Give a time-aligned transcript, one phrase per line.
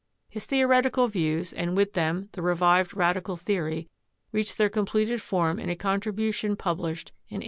[0.27, 3.87] His theoretical views and, with them, the revived radical theory
[4.31, 7.39] reached their completed form in a contribution published in 1859.